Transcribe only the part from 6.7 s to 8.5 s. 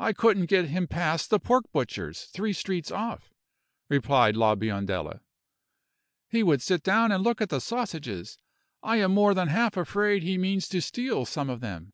down and look at the sausages.